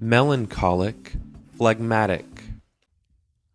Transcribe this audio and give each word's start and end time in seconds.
melancholic, 0.00 1.12
phlegmatic. 1.56 2.24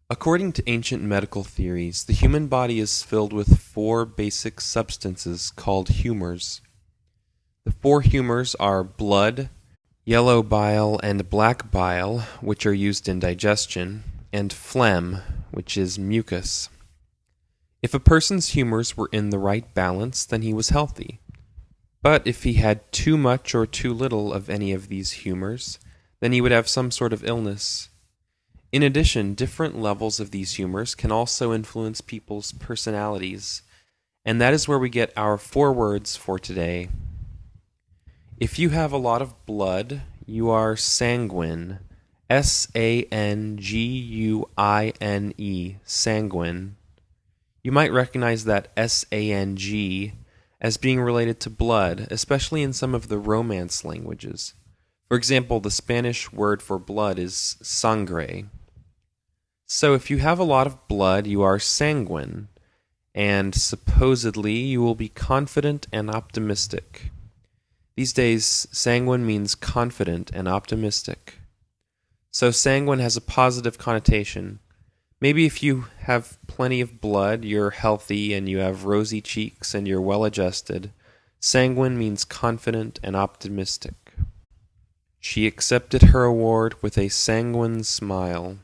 According 0.10 0.52
to 0.54 0.70
ancient 0.70 1.04
medical 1.04 1.44
theories, 1.44 2.04
the 2.04 2.14
human 2.14 2.48
body 2.48 2.80
is 2.80 3.02
filled 3.02 3.34
with 3.34 3.60
four 3.60 4.06
basic 4.06 4.62
substances 4.62 5.52
called 5.56 5.90
humors. 5.90 6.62
The 7.66 7.72
four 7.72 8.02
humors 8.02 8.56
are 8.56 8.84
blood, 8.84 9.50
yellow 10.04 10.44
bile, 10.44 11.00
and 11.02 11.30
black 11.30 11.72
bile, 11.72 12.20
which 12.42 12.66
are 12.66 12.74
used 12.74 13.08
in 13.08 13.20
digestion, 13.20 14.04
and 14.34 14.52
phlegm, 14.52 15.22
which 15.52 15.78
is 15.78 15.98
mucus. 15.98 16.68
If 17.82 17.94
a 17.94 18.00
person's 18.00 18.50
humors 18.50 18.98
were 18.98 19.10
in 19.12 19.30
the 19.30 19.40
right 19.40 19.74
balance, 19.74 20.26
then 20.26 20.42
he 20.42 20.54
was 20.54 20.70
healthy. 20.70 21.20
But 22.02 22.28
if 22.28 22.44
he 22.44 22.54
had 22.54 22.92
too 22.92 23.18
much 23.18 23.56
or 23.56 23.66
too 23.66 23.94
little 23.94 24.34
of 24.34 24.50
any 24.50 24.74
of 24.74 24.90
these 24.90 25.12
humors, 25.12 25.80
then 26.20 26.34
he 26.34 26.42
would 26.42 26.52
have 26.52 26.68
some 26.68 26.92
sort 26.92 27.14
of 27.14 27.24
illness. 27.24 27.90
In 28.74 28.84
addition, 28.84 29.36
different 29.36 29.80
levels 29.80 30.20
of 30.20 30.32
these 30.32 30.56
humors 30.56 30.96
can 30.96 31.12
also 31.12 31.54
influence 31.54 32.02
people's 32.02 32.52
personalities, 32.52 33.62
and 34.26 34.42
that 34.42 34.54
is 34.54 34.68
where 34.68 34.80
we 34.80 34.90
get 34.90 35.14
our 35.16 35.38
four 35.38 35.72
words 35.72 36.18
for 36.18 36.38
today. 36.38 36.90
If 38.44 38.60
you 38.60 38.72
have 38.72 38.92
a 38.92 38.98
lot 38.98 39.22
of 39.22 39.46
blood, 39.46 40.02
you 40.26 40.50
are 40.50 40.76
sanguine. 40.76 41.80
S 42.30 42.68
A 42.76 43.04
N 43.04 43.56
G 43.58 43.80
U 43.80 44.50
I 44.58 44.92
N 45.00 45.34
E, 45.38 45.76
sanguine. 45.86 46.76
You 47.64 47.72
might 47.72 47.94
recognize 47.94 48.44
that 48.44 48.68
S 48.76 49.06
A 49.14 49.32
N 49.32 49.56
G 49.56 50.12
as 50.60 50.76
being 50.76 51.00
related 51.00 51.40
to 51.40 51.50
blood, 51.50 52.06
especially 52.12 52.64
in 52.64 52.74
some 52.74 52.94
of 52.94 53.08
the 53.08 53.18
Romance 53.18 53.86
languages. 53.86 54.54
For 55.08 55.16
example, 55.16 55.62
the 55.62 55.72
Spanish 55.72 56.34
word 56.34 56.62
for 56.62 56.78
blood 56.78 57.18
is 57.18 57.56
sangre. 57.62 58.50
So 59.66 59.94
if 59.94 60.10
you 60.12 60.18
have 60.18 60.40
a 60.40 60.44
lot 60.44 60.68
of 60.68 60.90
blood, 60.90 61.28
you 61.28 61.42
are 61.44 61.60
sanguine, 61.60 62.50
and 63.16 63.56
supposedly 63.56 64.58
you 64.58 64.82
will 64.82 64.96
be 64.96 65.08
confident 65.08 65.88
and 65.94 66.10
optimistic. 66.12 67.12
These 67.96 68.14
days, 68.14 68.68
sanguine 68.72 69.26
means 69.26 69.54
confident 69.54 70.32
and 70.32 70.48
optimistic. 70.48 71.36
So 72.32 72.50
sanguine 72.50 73.00
has 73.00 73.16
a 73.16 73.22
positive 73.22 73.78
connotation. 73.78 74.60
Maybe 75.22 75.46
if 75.46 75.62
you 75.62 75.86
have 76.00 76.40
plenty 76.48 76.82
of 76.82 77.00
blood, 77.00 77.46
you're 77.46 77.70
healthy 77.70 78.34
and 78.34 78.50
you 78.50 78.58
have 78.58 78.86
rosy 78.86 79.22
cheeks 79.22 79.76
and 79.76 79.88
you're 79.88 80.02
well 80.02 80.26
adjusted. 80.26 80.92
Sanguine 81.40 81.98
means 81.98 82.26
confident 82.26 83.00
and 83.04 83.16
optimistic. 83.16 84.16
She 85.20 85.46
accepted 85.46 86.02
her 86.04 86.24
award 86.24 86.82
with 86.82 86.98
a 86.98 87.10
sanguine 87.10 87.84
smile. 87.84 88.58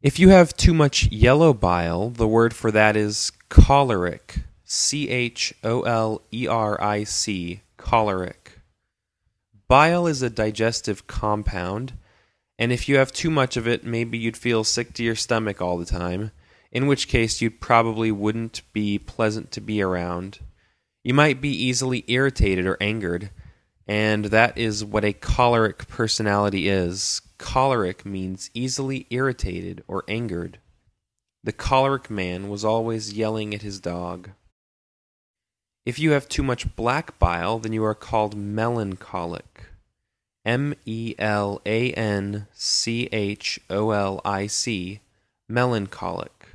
If 0.00 0.18
you 0.18 0.30
have 0.30 0.56
too 0.56 0.74
much 0.74 1.10
yellow 1.12 1.52
bile, 1.52 2.10
the 2.10 2.26
word 2.26 2.54
for 2.54 2.70
that 2.70 2.96
is 2.96 3.30
choleric. 3.50 4.42
C 4.64 5.08
H 5.08 5.54
O 5.62 5.82
L 5.82 6.22
E 6.32 6.46
R 6.46 6.82
I 6.82 7.04
C, 7.04 7.62
choleric. 7.84 8.60
Bile 9.68 10.06
is 10.06 10.22
a 10.22 10.30
digestive 10.30 11.06
compound, 11.06 11.92
and 12.58 12.72
if 12.72 12.88
you 12.88 12.96
have 12.96 13.12
too 13.12 13.30
much 13.30 13.56
of 13.56 13.68
it, 13.68 13.84
maybe 13.84 14.16
you'd 14.16 14.36
feel 14.36 14.64
sick 14.64 14.94
to 14.94 15.04
your 15.04 15.14
stomach 15.14 15.60
all 15.60 15.76
the 15.76 15.84
time, 15.84 16.30
in 16.72 16.86
which 16.86 17.08
case 17.08 17.42
you 17.42 17.50
probably 17.50 18.10
wouldn't 18.10 18.62
be 18.72 18.98
pleasant 18.98 19.50
to 19.52 19.60
be 19.60 19.82
around. 19.82 20.38
You 21.02 21.12
might 21.12 21.42
be 21.42 21.50
easily 21.50 22.04
irritated 22.08 22.66
or 22.66 22.78
angered, 22.80 23.30
and 23.86 24.26
that 24.26 24.56
is 24.56 24.84
what 24.84 25.04
a 25.04 25.12
choleric 25.12 25.86
personality 25.86 26.68
is 26.68 27.20
Choleric 27.38 28.06
means 28.06 28.48
easily 28.54 29.06
irritated 29.10 29.84
or 29.86 30.04
angered. 30.08 30.58
The 31.42 31.52
choleric 31.52 32.08
man 32.08 32.48
was 32.48 32.64
always 32.64 33.12
yelling 33.12 33.54
at 33.54 33.60
his 33.60 33.80
dog. 33.80 34.30
If 35.84 35.98
you 35.98 36.12
have 36.12 36.28
too 36.28 36.42
much 36.42 36.74
black 36.76 37.18
bile, 37.18 37.58
then 37.58 37.72
you 37.72 37.84
are 37.84 37.94
called 37.94 38.36
melancholic. 38.36 39.66
M 40.44 40.74
E 40.84 41.14
L 41.18 41.60
A 41.64 41.92
N 41.92 42.46
C 42.52 43.08
H 43.12 43.58
O 43.70 43.90
L 43.90 44.20
I 44.24 44.46
C, 44.46 45.00
melancholic. 45.48 46.48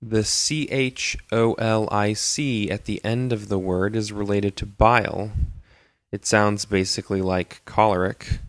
The 0.00 0.24
C 0.24 0.68
H 0.70 1.16
O 1.30 1.54
L 1.54 1.88
I 1.92 2.12
C 2.12 2.70
at 2.70 2.86
the 2.86 3.04
end 3.04 3.32
of 3.32 3.48
the 3.48 3.58
word 3.58 3.94
is 3.94 4.12
related 4.12 4.56
to 4.56 4.66
bile. 4.66 5.30
It 6.10 6.26
sounds 6.26 6.64
basically 6.64 7.22
like 7.22 7.62
choleric 7.64 8.40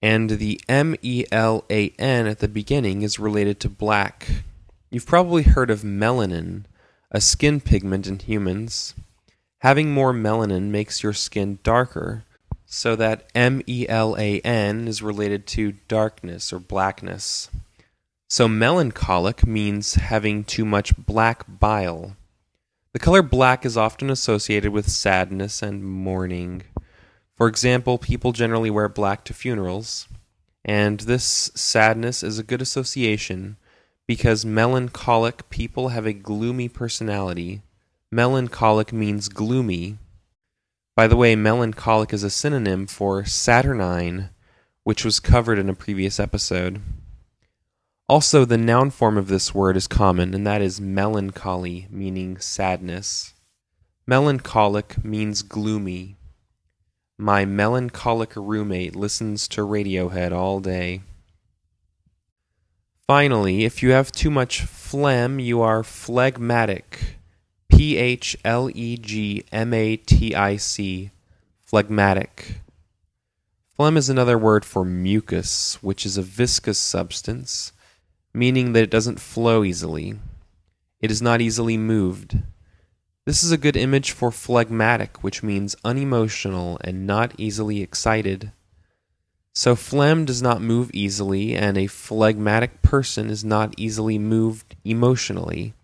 and 0.00 0.30
the 0.30 0.60
M 0.68 0.94
E 1.02 1.24
L 1.32 1.64
A 1.70 1.90
N 1.98 2.26
at 2.26 2.38
the 2.38 2.48
beginning 2.48 3.02
is 3.02 3.18
related 3.18 3.60
to 3.60 3.68
black. 3.68 4.28
You've 4.90 5.06
probably 5.06 5.42
heard 5.42 5.70
of 5.70 5.82
melanin, 5.82 6.64
a 7.10 7.20
skin 7.20 7.60
pigment 7.60 8.06
in 8.06 8.18
humans. 8.18 8.94
Having 9.60 9.92
more 9.92 10.12
melanin 10.12 10.70
makes 10.70 11.02
your 11.02 11.12
skin 11.12 11.58
darker, 11.62 12.24
so 12.66 12.94
that 12.96 13.28
M 13.34 13.62
E 13.66 13.86
L 13.88 14.16
A 14.18 14.40
N 14.40 14.86
is 14.86 15.02
related 15.02 15.46
to 15.48 15.72
darkness 15.88 16.52
or 16.52 16.58
blackness. 16.58 17.50
So 18.28 18.46
melancholic 18.46 19.46
means 19.46 19.94
having 19.94 20.44
too 20.44 20.66
much 20.66 20.96
black 20.96 21.44
bile. 21.48 22.14
The 22.92 22.98
color 22.98 23.22
black 23.22 23.64
is 23.64 23.76
often 23.76 24.10
associated 24.10 24.70
with 24.70 24.90
sadness 24.90 25.62
and 25.62 25.82
mourning. 25.82 26.62
For 27.36 27.48
example, 27.48 27.96
people 27.96 28.32
generally 28.32 28.70
wear 28.70 28.88
black 28.88 29.24
to 29.24 29.34
funerals, 29.34 30.08
and 30.64 31.00
this 31.00 31.50
sadness 31.54 32.22
is 32.22 32.38
a 32.38 32.42
good 32.42 32.60
association 32.60 33.56
because 34.08 34.42
melancholic 34.44 35.48
people 35.50 35.90
have 35.90 36.06
a 36.06 36.14
gloomy 36.14 36.66
personality. 36.66 37.60
Melancholic 38.10 38.90
means 38.90 39.28
gloomy. 39.28 39.98
By 40.96 41.06
the 41.06 41.16
way, 41.16 41.36
melancholic 41.36 42.14
is 42.14 42.24
a 42.24 42.30
synonym 42.30 42.86
for 42.86 43.26
saturnine, 43.26 44.30
which 44.82 45.04
was 45.04 45.20
covered 45.20 45.58
in 45.58 45.68
a 45.68 45.74
previous 45.74 46.18
episode. 46.18 46.80
Also, 48.08 48.46
the 48.46 48.56
noun 48.56 48.88
form 48.88 49.18
of 49.18 49.28
this 49.28 49.54
word 49.54 49.76
is 49.76 49.86
common, 49.86 50.32
and 50.32 50.46
that 50.46 50.62
is 50.62 50.80
melancholy, 50.80 51.86
meaning 51.90 52.38
sadness. 52.38 53.34
Melancholic 54.06 55.04
means 55.04 55.42
gloomy. 55.42 56.16
My 57.18 57.44
melancholic 57.44 58.34
roommate 58.34 58.96
listens 58.96 59.46
to 59.48 59.60
Radiohead 59.60 60.32
all 60.32 60.60
day. 60.60 61.02
Finally, 63.08 63.64
if 63.64 63.82
you 63.82 63.90
have 63.92 64.12
too 64.12 64.30
much 64.30 64.60
phlegm, 64.60 65.38
you 65.38 65.62
are 65.62 65.82
phlegmatic. 65.82 67.16
P 67.70 67.96
H 67.96 68.36
L 68.44 68.68
E 68.74 68.98
G 68.98 69.44
M 69.50 69.72
A 69.72 69.96
T 69.96 70.34
I 70.34 70.58
C. 70.58 71.10
Phlegmatic. 71.58 72.60
Phlegm 73.74 73.96
is 73.96 74.10
another 74.10 74.36
word 74.36 74.62
for 74.62 74.84
mucus, 74.84 75.82
which 75.82 76.04
is 76.04 76.18
a 76.18 76.22
viscous 76.22 76.78
substance, 76.78 77.72
meaning 78.34 78.74
that 78.74 78.82
it 78.82 78.90
doesn't 78.90 79.20
flow 79.20 79.64
easily. 79.64 80.18
It 81.00 81.10
is 81.10 81.22
not 81.22 81.40
easily 81.40 81.78
moved. 81.78 82.40
This 83.24 83.42
is 83.42 83.50
a 83.50 83.56
good 83.56 83.76
image 83.76 84.10
for 84.10 84.30
phlegmatic, 84.30 85.24
which 85.24 85.42
means 85.42 85.76
unemotional 85.82 86.78
and 86.84 87.06
not 87.06 87.32
easily 87.38 87.80
excited. 87.80 88.52
So, 89.58 89.74
phlegm 89.74 90.24
does 90.24 90.40
not 90.40 90.62
move 90.62 90.88
easily, 90.94 91.56
and 91.56 91.76
a 91.76 91.88
phlegmatic 91.88 92.80
person 92.80 93.28
is 93.28 93.44
not 93.44 93.74
easily 93.76 94.16
moved 94.16 94.76
emotionally. 94.84 95.74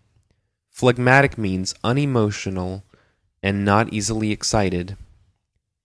Phlegmatic 0.71 1.37
means 1.37 1.75
unemotional 1.83 2.85
and 3.43 3.65
not 3.65 3.91
easily 3.91 4.31
excited. 4.31 4.95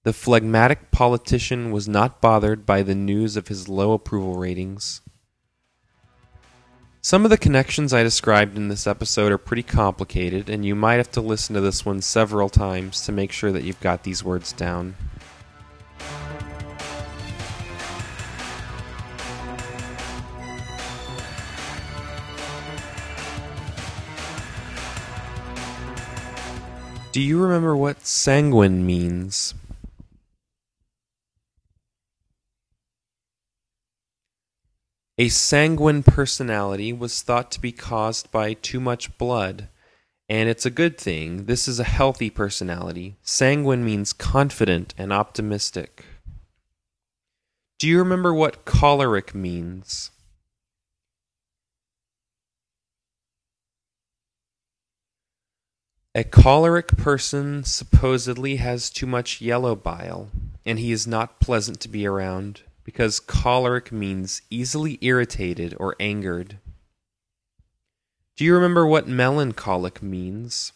The 0.04 0.12
phlegmatic 0.12 0.92
politician 0.92 1.72
was 1.72 1.88
not 1.88 2.20
bothered 2.20 2.64
by 2.64 2.84
the 2.84 2.94
news 2.94 3.36
of 3.36 3.48
his 3.48 3.68
low 3.68 3.92
approval 3.92 4.36
ratings. 4.36 5.00
Some 7.02 7.24
of 7.24 7.30
the 7.32 7.36
connections 7.36 7.92
I 7.92 8.04
described 8.04 8.56
in 8.56 8.68
this 8.68 8.86
episode 8.86 9.32
are 9.32 9.36
pretty 9.36 9.64
complicated, 9.64 10.48
and 10.48 10.64
you 10.64 10.76
might 10.76 10.98
have 10.98 11.10
to 11.10 11.20
listen 11.20 11.56
to 11.56 11.60
this 11.60 11.84
one 11.84 12.02
several 12.02 12.50
times 12.50 13.04
to 13.06 13.10
make 13.10 13.32
sure 13.32 13.50
that 13.50 13.64
you've 13.64 13.80
got 13.80 14.04
these 14.04 14.22
words 14.22 14.52
down. 14.52 14.94
Do 27.12 27.20
you 27.20 27.42
remember 27.42 27.76
what 27.76 28.06
sanguine 28.06 28.86
means? 28.86 29.52
A 35.18 35.28
sanguine 35.28 36.04
personality 36.04 36.92
was 36.92 37.20
thought 37.20 37.50
to 37.50 37.60
be 37.60 37.72
caused 37.72 38.30
by 38.30 38.54
too 38.54 38.78
much 38.78 39.18
blood, 39.18 39.68
and 40.28 40.48
it's 40.48 40.64
a 40.64 40.70
good 40.70 40.96
thing. 40.96 41.46
This 41.46 41.66
is 41.66 41.80
a 41.80 41.84
healthy 41.84 42.30
personality. 42.30 43.16
Sanguine 43.22 43.84
means 43.84 44.12
confident 44.12 44.94
and 44.96 45.12
optimistic. 45.12 46.04
Do 47.80 47.88
you 47.88 47.98
remember 47.98 48.34
what 48.34 48.66
choleric 48.66 49.34
means? 49.34 50.10
A 56.14 56.22
choleric 56.24 56.88
person 56.98 57.64
supposedly 57.64 58.56
has 58.56 58.90
too 58.90 59.06
much 59.06 59.40
yellow 59.40 59.74
bile, 59.74 60.28
and 60.66 60.78
he 60.78 60.92
is 60.92 61.06
not 61.06 61.40
pleasant 61.40 61.80
to 61.80 61.88
be 61.88 62.06
around, 62.06 62.64
because 62.84 63.18
choleric 63.18 63.90
means 63.90 64.42
easily 64.50 64.98
irritated 65.00 65.74
or 65.80 65.96
angered. 65.98 66.58
Do 68.36 68.44
you 68.44 68.52
remember 68.52 68.86
what 68.86 69.08
melancholic 69.08 70.02
means? 70.02 70.72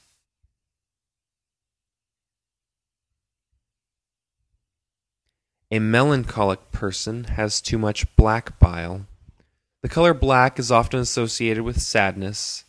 A 5.74 5.80
melancholic 5.80 6.70
person 6.70 7.24
has 7.24 7.60
too 7.60 7.78
much 7.78 8.06
black 8.14 8.60
bile. 8.60 9.06
The 9.82 9.88
color 9.88 10.14
black 10.14 10.60
is 10.60 10.70
often 10.70 11.00
associated 11.00 11.64
with 11.64 11.82
sadness 11.82 12.62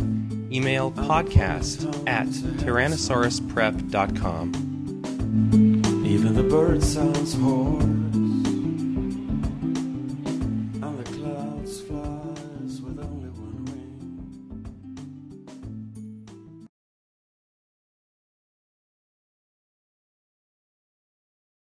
email 0.51 0.91
podcast 0.91 1.85
at 2.07 2.27
Tyrannosaurusprep.com. 2.27 4.66
The 6.37 6.43
bird 6.43 6.83
sounds 6.83 7.33
hoarse. 7.33 7.96